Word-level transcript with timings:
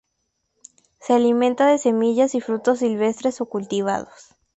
Se 0.99 1.13
alimenta 1.13 1.67
de 1.67 1.77
semillas 1.77 2.33
y 2.33 2.41
frutos 2.41 2.79
silvestres 2.79 3.39
o 3.39 3.45
cultivados. 3.45 4.33